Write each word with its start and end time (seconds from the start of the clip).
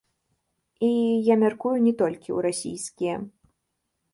І, 0.87 0.87
я 1.27 1.35
мяркую, 1.43 1.75
не 1.87 1.93
толькі 2.01 2.29
ў 2.37 2.47
расійскія. 2.47 3.15